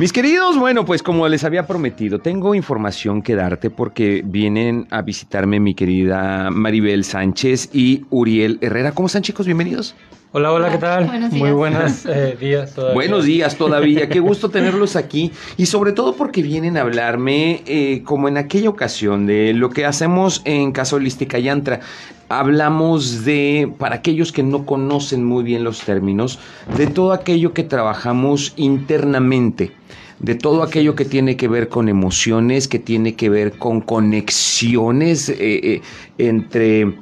[0.00, 5.02] Mis queridos, bueno, pues como les había prometido, tengo información que darte porque vienen a
[5.02, 8.92] visitarme mi querida Maribel Sánchez y Uriel Herrera.
[8.92, 9.44] ¿Cómo están chicos?
[9.44, 9.94] Bienvenidos.
[10.32, 11.06] Hola, hola, ¿qué tal?
[11.06, 12.94] Buenos Muy buenos eh, días todavía.
[12.94, 18.02] Buenos días todavía, qué gusto tenerlos aquí y sobre todo porque vienen a hablarme eh,
[18.04, 21.80] como en aquella ocasión de lo que hacemos en Casa Holística Yantra.
[22.28, 26.38] Hablamos de, para aquellos que no conocen muy bien los términos,
[26.76, 29.72] de todo aquello que trabajamos internamente
[30.20, 35.30] de todo aquello que tiene que ver con emociones, que tiene que ver con conexiones
[35.30, 35.80] eh,
[36.18, 36.94] entre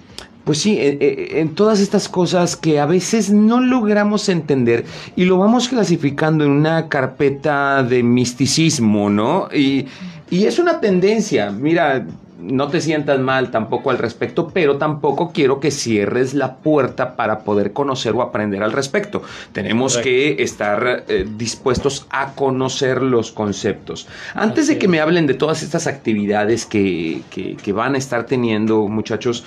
[0.48, 5.26] pues sí, eh, eh, en, todas estas cosas que a veces no logramos entender y
[5.26, 9.50] lo vamos clasificando en una carpeta de misticismo, ¿no?
[9.54, 9.84] Y,
[10.30, 12.06] y es una tendencia, mira,
[12.38, 17.40] no te sientas mal tampoco al respecto, pero tampoco quiero que cierres la puerta para
[17.40, 19.22] poder conocer o aprender al respecto.
[19.52, 24.08] Tenemos que estar eh, dispuestos a conocer los conceptos.
[24.34, 28.88] Antes de que me hablen de todas estas actividades que, que van a estar teniendo,
[28.88, 29.44] muchachos,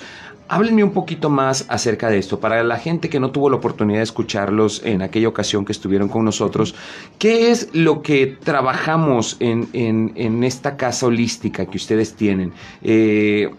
[0.48, 2.38] Háblenme un poquito más acerca de esto.
[2.38, 6.08] Para la gente que no tuvo la oportunidad de escucharlos en aquella ocasión que estuvieron
[6.08, 6.74] con nosotros,
[7.18, 12.52] ¿qué es lo que trabajamos en, esta casa holística que ustedes tienen?
[12.82, 13.50] Eh,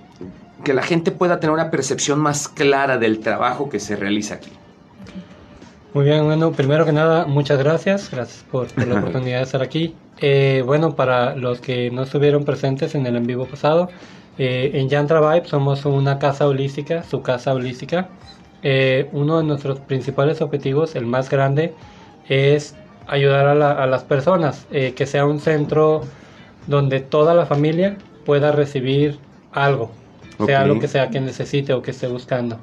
[0.64, 4.52] que la gente pueda tener una percepción más clara del trabajo que se realiza aquí.
[5.94, 9.94] Muy bien, bueno, primero que nada, muchas gracias, gracias por, la oportunidad de estar aquí.
[10.20, 13.90] Eh, bueno, para los que no estuvieron presentes en el en vivo pasado,
[14.38, 18.10] eh, en Yantra Vibe somos una casa holística, su casa holística.
[18.64, 21.74] Eh, uno de nuestros principales objetivos, el más grande,
[22.28, 22.76] es
[23.08, 26.02] ayudar a, las personas, eh, que sea un centro
[26.68, 29.20] donde toda la familia pueda recibir
[29.52, 29.92] algo,
[30.46, 32.58] sea lo que sea que necesite o que esté buscando.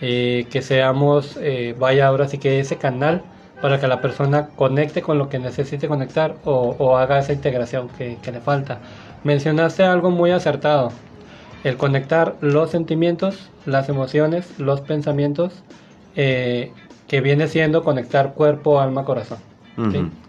[0.00, 1.38] que seamos,
[1.78, 3.22] vaya ahora sí que ese canal
[3.60, 8.32] para que la persona conecte con lo que necesite conectar o, haga esa integración que
[8.32, 8.78] le falta.
[9.22, 10.90] Mencionaste algo muy acertado
[11.64, 15.52] el conectar los sentimientos, las emociones, los pensamientos,
[16.16, 16.72] eh,
[17.08, 19.38] que viene siendo conectar cuerpo, alma, corazón.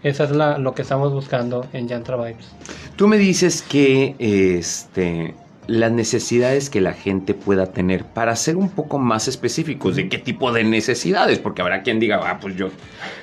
[0.02, 2.50] Esa es la, lo que estamos buscando en Yantra Vibes.
[2.96, 5.34] Tú me dices que este,
[5.66, 10.18] las necesidades que la gente pueda tener para ser un poco más específicos de qué
[10.18, 12.68] tipo de necesidades, porque habrá quien diga, ah, pues yo,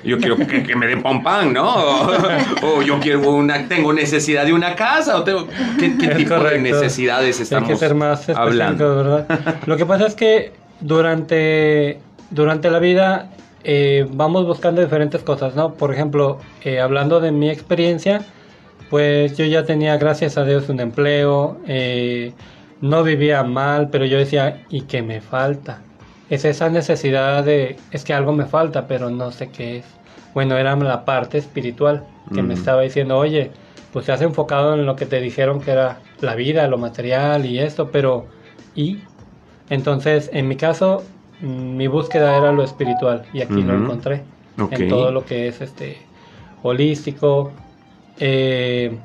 [0.04, 1.72] yo quiero que, me den pan pan, ¿no?
[2.62, 5.46] O, yo quiero una, tengo necesidad de una casa, o tengo,
[5.78, 8.96] ¿qué, tipo de necesidades estamos Hay que ser más hablando?
[8.96, 9.58] ¿verdad?
[9.66, 11.98] Lo que pasa es que durante,
[12.30, 13.30] durante la vida
[13.64, 15.74] eh, vamos buscando diferentes cosas, ¿no?
[15.74, 18.22] Por ejemplo, eh, hablando de mi experiencia,
[18.92, 22.34] pues yo ya tenía, gracias a Dios, un empleo, eh,
[22.82, 25.80] no vivía mal, pero yo decía, ¿y qué me falta?
[26.28, 29.86] Es esa necesidad de, es que algo me falta, pero no sé qué es.
[30.34, 32.04] Bueno, era la parte espiritual
[32.34, 33.50] que me estaba diciendo, oye,
[33.94, 37.46] pues te has enfocado en lo que te dijeron que era la vida, lo material
[37.46, 38.26] y esto, pero
[38.74, 38.98] ¿y?
[39.70, 41.02] Entonces, en mi caso,
[41.40, 44.22] mi búsqueda era lo espiritual y aquí lo encontré.
[44.70, 45.96] En todo lo que es este
[46.62, 47.52] holístico,
[48.20, 48.96] eh,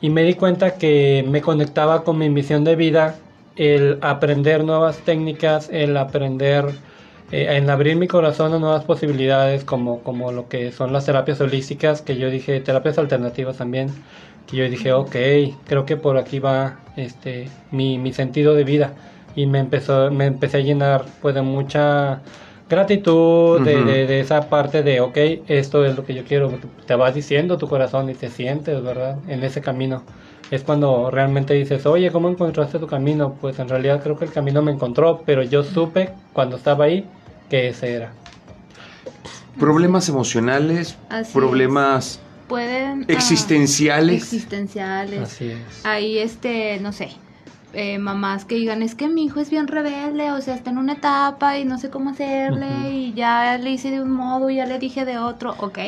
[0.00, 3.16] y me di cuenta que me conectaba con mi misión de vida,
[3.56, 6.66] el aprender nuevas técnicas, el aprender,
[7.30, 11.40] eh, en abrir mi corazón a nuevas posibilidades, como, como lo que son las terapias
[11.40, 13.90] holísticas, que yo dije, terapias alternativas también,
[14.46, 15.16] que yo dije, ok,
[15.66, 18.92] creo que por aquí va este, mi, mi sentido de vida.
[19.34, 22.20] Y me, empezó, me empecé a llenar pues, de mucha
[22.72, 25.16] gratitud, de, esa parte de, ok,
[25.46, 29.18] esto es lo que yo quiero, te vas diciendo tu corazón y te sientes, ¿verdad?
[29.28, 30.02] En ese camino.
[30.50, 33.36] Es cuando realmente dices, oye, ¿cómo encontraste tu camino?
[33.40, 37.06] Pues en realidad creo que el camino me encontró, pero yo supe cuando estaba ahí
[37.50, 38.12] que ese era.
[39.58, 40.96] Problemas emocionales,
[41.34, 44.22] problemas pueden existenciales.
[44.22, 45.20] existenciales.
[45.20, 45.84] Así es.
[45.84, 47.10] Ahí este, no sé,
[47.72, 50.78] eh, mamás que digan, es que mi hijo es bien rebelde, o sea, está en
[50.78, 54.56] una etapa y no sé cómo hacerle y ya le hice de un modo y
[54.56, 55.78] ya le dije de otro, ok,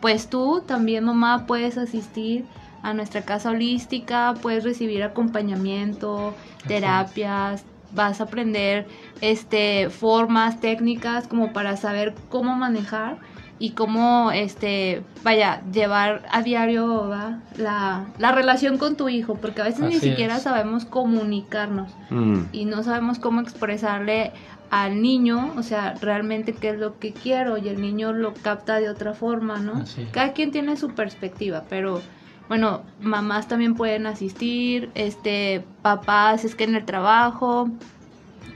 [0.00, 2.44] pues tú también mamá puedes asistir
[2.82, 6.34] a nuestra casa holística, puedes recibir acompañamiento,
[6.66, 8.86] terapias, vas a aprender
[9.20, 13.18] este formas, técnicas como para saber cómo manejar
[13.62, 17.08] y cómo, este, vaya, llevar a diario
[17.56, 22.46] la, la, relación con tu hijo, porque a veces ni siquiera sabemos comunicarnos mm.
[22.50, 24.32] y no sabemos cómo expresarle
[24.70, 28.80] al niño, o sea, realmente qué es lo que quiero y el niño lo capta
[28.80, 29.84] de otra forma, ¿no?
[30.10, 32.02] Cada quien tiene su perspectiva, pero
[32.48, 37.68] bueno, mamás también pueden asistir, este, papás, es que en el trabajo,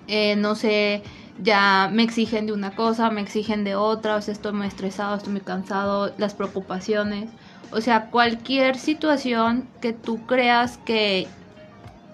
[0.08, 1.04] eh, no sé,
[1.42, 5.16] ya me exigen de una cosa, me exigen de otra, o sea, estoy muy estresado,
[5.16, 7.30] estoy muy cansado, las preocupaciones,
[7.72, 11.26] O sea, cualquier situación que tú creas que,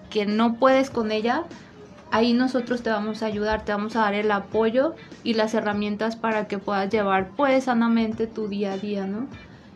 [0.09, 1.43] que no puedes con ella,
[2.11, 6.15] ahí nosotros te vamos a ayudar, te vamos a dar el apoyo y las herramientas
[6.15, 9.27] para que puedas llevar pues sanamente tu día a día, ¿no?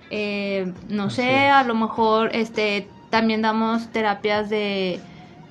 [0.09, 4.99] Eh, no sé, a lo mejor este también damos terapias de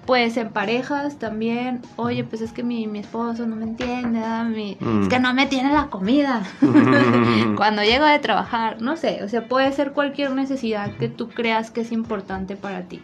[0.06, 4.80] pues en parejas también, oye, pues es que mi, mi esposo no me entiende, es
[4.80, 5.08] mm.
[5.08, 6.42] que no me tiene la comida
[7.56, 11.70] cuando llego de trabajar, no sé, o sea, puede ser cualquier necesidad que tú creas
[11.70, 13.02] que es importante para ti.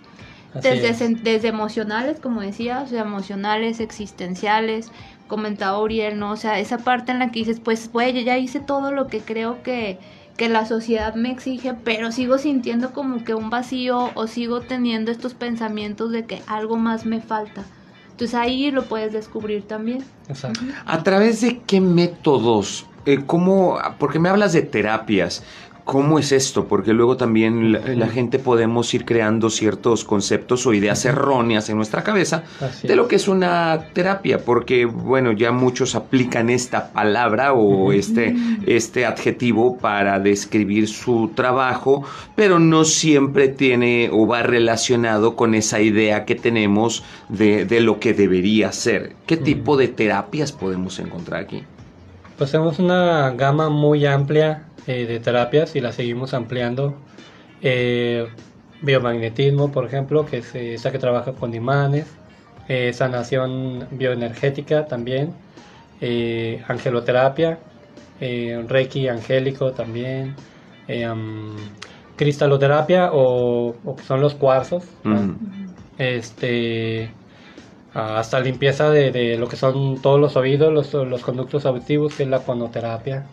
[0.55, 4.93] Desde, desde, emocionales, como decía, o sea, emocionales, existenciales,
[5.27, 6.33] comentaba Uriel, ¿no?
[6.33, 9.21] O sea, esa parte en la que dices, pues, oye, ya hice todo lo que
[9.21, 9.99] creo que,
[10.37, 15.11] que la sociedad me exige, pero sigo sintiendo como que un vacío o sigo teniendo
[15.11, 17.65] estos pensamientos de que algo más me falta.
[18.11, 20.05] Entonces ahí lo puedes descubrir también.
[20.29, 20.61] Exacto.
[20.87, 22.87] ¿A través de qué métodos?
[23.05, 23.79] Eh, ¿Cómo?
[23.99, 25.43] Porque me hablas de terapias.
[25.85, 26.69] ¿Cómo es esto?
[26.69, 32.05] Porque luego también la, gente podemos ir creando ciertos conceptos o ideas erróneas en nuestra
[32.05, 32.45] cabeza
[32.85, 38.35] de lo que es una terapia, porque bueno, ya muchos aplican esta palabra o este,
[38.67, 42.05] este adjetivo para describir su trabajo,
[42.37, 47.99] pero no siempre tiene o va relacionado con esa idea que tenemos de, de lo
[47.99, 49.17] que debería ser.
[49.27, 51.65] ¿Qué tipo de terapias podemos encontrar aquí?
[52.39, 56.95] Pues tenemos una gama muy amplia eh, de terapias y la seguimos ampliando.
[57.63, 58.27] Eh,
[58.81, 62.07] biomagnetismo, por ejemplo, que es esa que trabaja con imanes,
[62.69, 65.35] eh, sanación bioenergética también,
[66.67, 67.61] angeloterapia,
[68.19, 70.35] reiki angélico también,
[72.17, 74.83] cristaloterapia o, que son los cuarzos,
[75.99, 77.13] este,
[77.95, 82.29] hasta limpieza de, lo que son todos los oídos, los, los conductos auditivos, que es
[82.29, 83.25] la conoterapia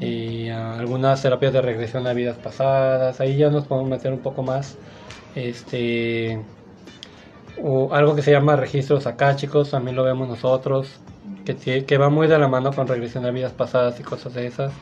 [0.00, 3.20] y algunas terapias de regresión a vidas pasadas.
[3.20, 4.76] Ahí ya nos podemos meter un poco más.
[5.34, 6.40] Este,
[7.62, 10.88] o algo que se llama registros acáchicos, también lo vemos nosotros,
[11.44, 14.46] que, que va muy de la mano con regresión a vidas pasadas y cosas de
[14.46, 14.72] esas.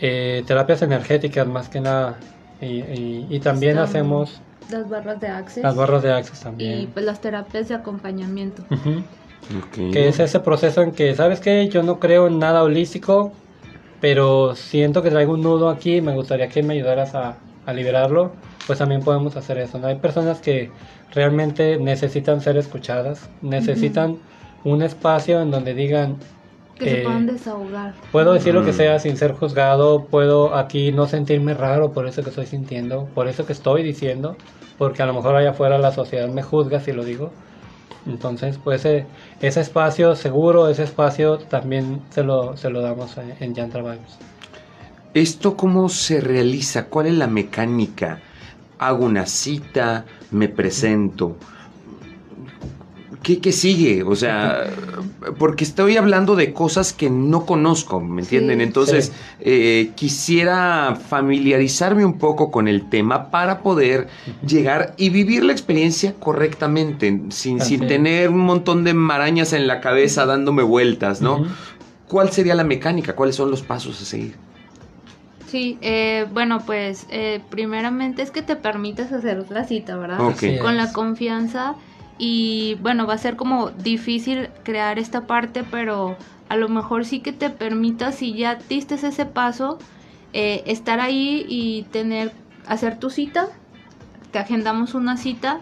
[0.00, 2.18] Eh, terapias energéticas más que nada.
[2.60, 4.40] Y, también hacemos...
[4.70, 5.62] Las barras de Access.
[5.62, 6.80] Las barras de Access también.
[6.80, 8.62] Y pues las terapias de acompañamiento.
[9.72, 11.68] Que es ese proceso en que, ¿sabes qué?
[11.68, 13.32] Yo no creo en nada holístico,
[14.00, 17.36] pero siento que traigo un nudo aquí y me gustaría que me ayudaras a,
[17.74, 18.32] liberarlo,
[18.66, 19.78] pues también podemos hacer eso.
[19.78, 19.88] ¿no?
[19.88, 20.70] Hay personas que
[21.12, 24.16] realmente necesitan ser escuchadas, necesitan
[24.64, 26.16] un espacio en donde digan...
[26.76, 27.92] Que se puedan desahogar.
[28.10, 32.22] Puedo decir lo que sea sin ser juzgado, puedo aquí no sentirme raro por eso
[32.22, 34.36] que estoy sintiendo, por eso que estoy diciendo,
[34.78, 37.32] porque a lo mejor allá afuera la sociedad me juzga si lo digo.
[38.06, 39.06] Entonces, pues ese,
[39.40, 44.18] ese espacio seguro, ese espacio también se lo, se lo damos en Yantra Vibes.
[45.14, 46.86] ¿Esto cómo se realiza?
[46.86, 48.20] ¿Cuál es la mecánica?
[48.78, 51.36] Hago una cita, me presento.
[53.22, 54.02] ¿Qué, sigue?
[54.04, 54.70] O sea,
[55.38, 58.60] porque estoy hablando de cosas que no conozco, ¿me entienden?
[58.60, 64.08] Entonces, eh, quisiera familiarizarme un poco con el tema para poder
[64.46, 69.80] llegar y vivir la experiencia correctamente, sin, sin tener un montón de marañas en la
[69.80, 71.44] cabeza dándome vueltas, ¿no?
[72.08, 73.14] ¿Cuál sería la mecánica?
[73.14, 74.36] ¿Cuáles son los pasos a seguir?
[75.48, 80.18] Sí, eh, bueno, pues eh, primeramente es que te permitas hacer la cita, ¿verdad?
[80.60, 81.74] Con la confianza
[82.18, 86.16] y bueno, va a ser como difícil crear esta parte, pero
[86.48, 89.78] a lo mejor sí que te permita, si ya diste ese paso,
[90.32, 92.32] eh, estar ahí y tener,
[92.66, 93.46] hacer tu cita,
[94.32, 95.60] te agendamos una cita.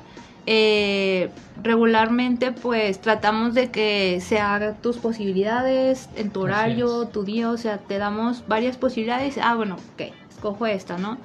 [0.48, 1.28] Eh,
[1.60, 7.56] regularmente pues tratamos de que se hagan tus posibilidades en tu horario, tu día, o
[7.56, 9.38] sea, te damos varias posibilidades.
[9.38, 11.18] Ah, bueno, ok, escojo esta, ¿no?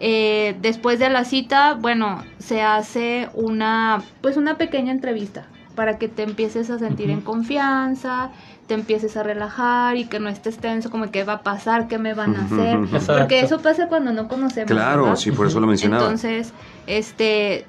[0.00, 6.08] Eh, después de la cita, bueno, se hace una, pues una pequeña entrevista para que
[6.08, 8.30] te empieces a sentir en confianza,
[8.66, 11.98] te empieces a relajar y que no estés tenso como que va a pasar, qué
[11.98, 14.70] me van a hacer, porque eso pasa cuando no conocemos.
[14.70, 16.02] Claro, sí, por eso lo mencionaba.
[16.02, 16.52] Entonces,
[16.86, 17.64] este,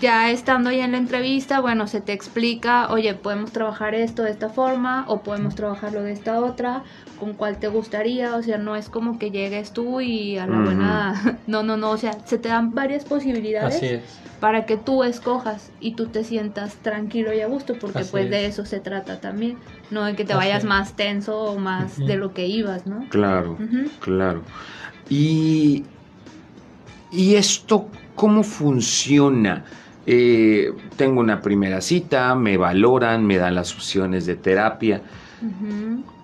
[0.00, 4.30] ya estando ahí en la entrevista, bueno, se te explica, oye, podemos trabajar esto de
[4.30, 6.82] esta forma o podemos trabajarlo de esta otra,
[7.20, 10.60] con cuál te gustaría, o sea, no es como que llegues tú y a la
[10.60, 14.02] buena, no, no, no, o sea, se te dan varias posibilidades
[14.40, 18.46] para que tú escojas y tú te sientas tranquilo y a gusto, porque pues de
[18.46, 19.56] eso se trata también,
[19.90, 23.06] no de que te vayas más tenso o más de lo que ibas, ¿no?
[23.08, 23.56] Claro,
[24.00, 24.42] claro.
[25.08, 25.84] Y,
[27.12, 29.64] y esto ¿Cómo funciona?
[30.06, 35.02] Eh, tengo una primera cita, me valoran, me dan las opciones de terapia.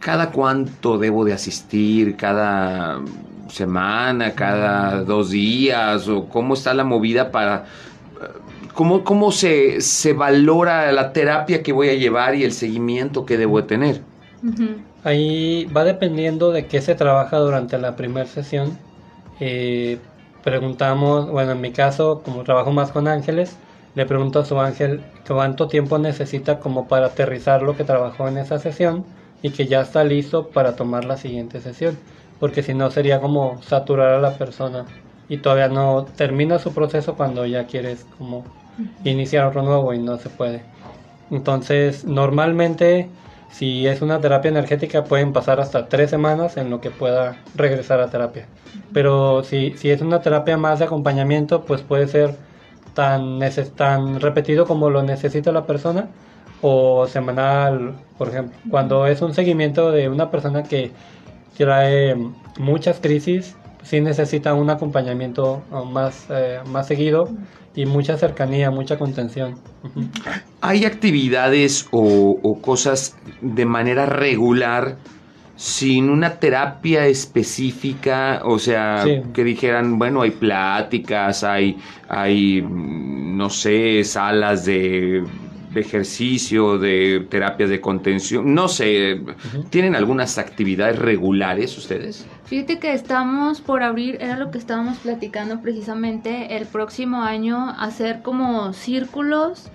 [0.01, 2.17] ¿Cada cuánto debo de asistir?
[2.17, 3.01] ¿Cada
[3.49, 4.33] semana?
[4.33, 6.09] ¿Cada dos días?
[6.09, 7.67] ¿O cómo está la movida para...
[8.75, 13.37] ¿Cómo, cómo se, se valora la terapia que voy a llevar y el seguimiento que
[13.37, 14.01] debo de tener?
[15.05, 18.79] Ahí va dependiendo de qué se trabaja durante la primera sesión.
[19.41, 19.99] Eh,
[20.43, 23.57] preguntamos, bueno, en mi caso, como trabajo más con ángeles,
[23.95, 28.39] le pregunto a su ángel cuánto tiempo necesita como para aterrizar lo que trabajó en
[28.39, 29.05] esa sesión
[29.43, 31.99] y que ya está listo para tomar la siguiente sesión,
[32.41, 34.87] porque si no sería como saturar a la persona
[35.29, 38.45] y todavía no termina su proceso cuando ya quieres como
[39.05, 40.63] iniciar otro nuevo y no se puede.
[41.31, 43.09] Entonces, normalmente
[43.53, 48.01] si es una terapia energética pueden pasar hasta tres semanas en lo que pueda regresar
[48.01, 48.47] a terapia.
[48.93, 52.35] Pero si, si es una terapia más de acompañamiento, pues puede ser
[52.95, 53.41] tan,
[53.77, 56.09] tan repetido como lo necesita la persona
[56.63, 58.57] o semanal, por ejemplo.
[58.71, 60.91] Cuando es un seguimiento de una persona que
[61.57, 62.17] trae
[62.59, 67.29] muchas crisis, sí necesita un acompañamiento más, eh, más seguido
[67.75, 69.57] y mucha cercanía, mucha contención.
[70.63, 74.97] ¿Hay actividades o, cosas de manera regular
[75.57, 78.41] sin una terapia específica?
[78.45, 79.05] O sea,
[79.35, 81.77] que dijeran, bueno, hay pláticas, hay,
[82.09, 85.25] hay, no sé, salas de
[85.73, 89.21] de ejercicio, de terapias de contención, no sé,
[89.71, 92.27] ¿tienen algunas actividades regulares ustedes?
[92.45, 98.21] Fíjate que estamos por abrir, era lo que estábamos platicando precisamente, el próximo año hacer
[98.23, 99.71] como círculos,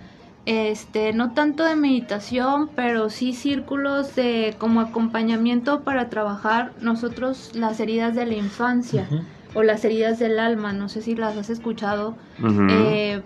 [0.47, 7.81] este, no tanto de meditación, pero sí círculos de como acompañamiento para trabajar nosotros las
[7.81, 9.07] heridas de la infancia.
[9.53, 12.15] o las heridas del alma, no sé si las has escuchado.
[12.69, 13.21] Eh,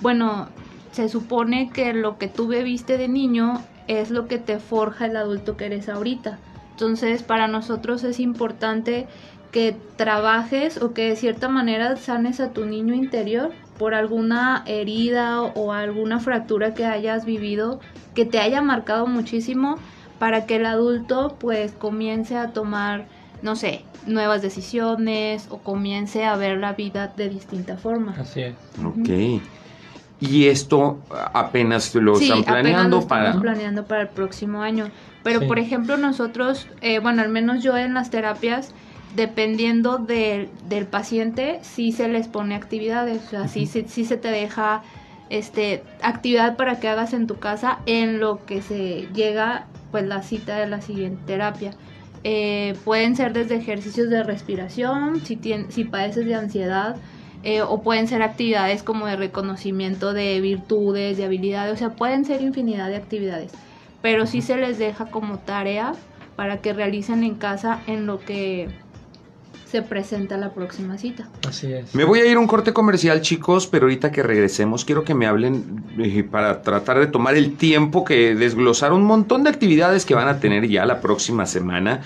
[0.00, 0.48] bueno,
[0.92, 5.16] se supone que lo que tú bebiste de niño es lo que te forja el
[5.16, 6.38] adulto que eres ahorita.
[6.70, 9.06] Entonces, para nosotros es importante
[9.52, 15.42] que trabajes o que de cierta manera sanes a tu niño interior por alguna herida
[15.42, 17.80] o alguna fractura que hayas vivido
[18.14, 19.76] que te haya marcado muchísimo
[20.18, 23.06] para que el adulto pues comience a tomar,
[23.42, 28.14] no sé, nuevas decisiones o comience a ver la vida de distinta forma.
[28.18, 28.54] Así es.
[28.84, 29.42] Ok.
[30.20, 31.00] Y esto
[31.34, 33.38] apenas lo están planeando lo para...
[33.38, 34.86] planeando para el próximo año.
[35.22, 38.74] Pero por ejemplo nosotros, eh, bueno, al menos yo en las terapias,
[39.14, 44.82] dependiendo del paciente, sí se les pone actividades, o sea, sí, se te deja
[45.30, 50.22] este actividad para que hagas en tu casa en lo que se llega pues la
[50.22, 51.70] cita de la siguiente terapia.
[52.24, 56.96] Eh, pueden ser desde ejercicios de respiración, si, si padeces de ansiedad,
[57.42, 62.24] eh, o pueden ser actividades como de reconocimiento de virtudes, de habilidades, o sea, pueden
[62.24, 63.52] ser infinidad de actividades,
[64.00, 65.92] pero sí se les deja como tarea
[66.36, 68.68] para que realicen en casa en lo que
[69.74, 71.28] se presenta la próxima cita.
[71.48, 71.96] Así es.
[71.96, 75.14] Me voy a ir a un corte comercial, chicos, pero ahorita que regresemos quiero que
[75.14, 80.06] me hablen eh, para tratar de tomar el tiempo que desglosar un montón de actividades
[80.06, 82.02] que van a tener ya la próxima semana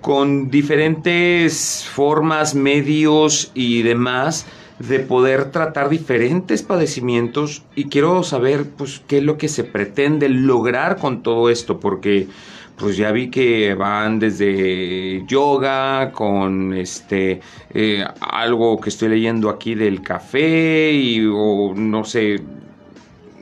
[0.00, 4.46] con diferentes formas, medios y demás
[4.78, 10.28] de poder tratar diferentes padecimientos y quiero saber pues qué es lo que se pretende
[10.28, 12.28] lograr con todo esto porque
[12.78, 17.40] pues ya vi que van desde yoga con este
[17.74, 22.40] eh, algo que estoy leyendo aquí del café y o no sé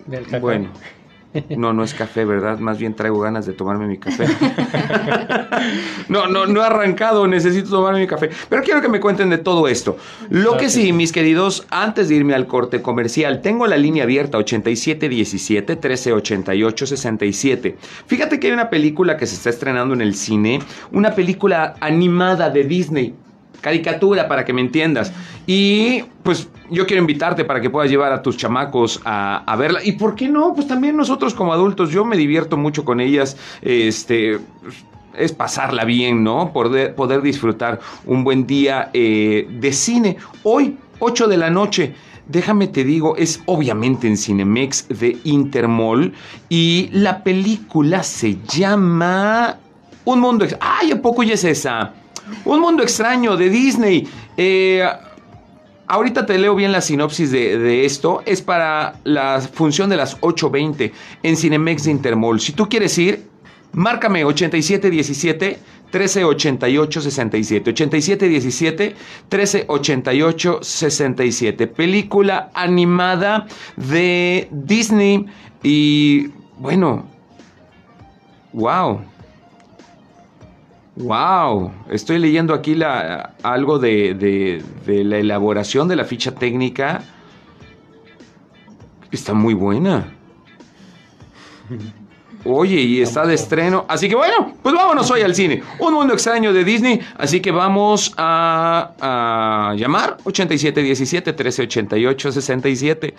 [0.06, 0.40] del café.
[0.40, 0.68] bueno
[1.56, 2.58] no, no es café, ¿verdad?
[2.58, 4.26] Más bien traigo ganas de tomarme mi café.
[6.08, 8.30] no, no, no he arrancado, necesito tomarme mi café.
[8.48, 9.96] Pero quiero que me cuenten de todo esto.
[10.30, 14.38] Lo que sí, mis queridos, antes de irme al corte comercial, tengo la línea abierta
[14.38, 17.76] 8717 1388 67.
[18.06, 20.60] Fíjate que hay una película que se está estrenando en el cine,
[20.92, 23.14] una película animada de Disney
[23.60, 25.12] caricatura para que me entiendas.
[25.46, 29.80] Y pues yo quiero invitarte para que puedas llevar a tus chamacos a, verla.
[29.84, 33.36] Y por qué no, pues también nosotros como adultos, yo me divierto mucho con ellas.
[33.62, 34.38] Este
[35.16, 36.52] es pasarla bien, ¿no?
[36.52, 40.16] Poder, poder disfrutar un buen día eh, de cine.
[40.42, 41.94] Hoy, 8 de la noche.
[42.28, 46.12] Déjame te digo, es obviamente en Cinemex de Intermol
[46.48, 49.58] y la película se llama
[50.04, 50.44] Un mundo...
[50.60, 51.94] ¡Ay, a poco ya es esa!
[52.44, 54.08] Un mundo extraño de Disney.
[54.36, 54.86] Eh,
[55.86, 58.22] ahorita te leo bien la sinopsis de, esto.
[58.26, 60.92] Es para la función de las 8.20
[61.22, 62.40] en Cinemex de Intermol.
[62.40, 63.26] Si tú quieres ir,
[63.72, 65.58] márcame 8717
[65.92, 67.70] 1388 67.
[67.70, 68.96] 8717
[69.30, 71.66] 1388 67.
[71.68, 75.26] Película animada de Disney.
[75.62, 76.28] Y
[76.58, 77.06] bueno,
[78.52, 79.00] wow
[80.96, 84.14] Wow, estoy leyendo aquí la, algo de,
[84.86, 87.02] de, la elaboración de la ficha técnica.
[89.10, 90.14] Está muy buena.
[92.44, 93.84] Oye, y está de estreno.
[93.88, 95.62] Así que bueno, pues vámonos hoy al cine.
[95.80, 97.00] Un mundo extraño de Disney.
[97.18, 98.94] Así que vamos a,
[99.70, 103.14] a llamar 8717 1388 67.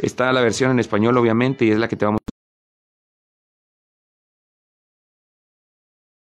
[0.00, 2.20] Está la versión en español, obviamente, y es la que te vamos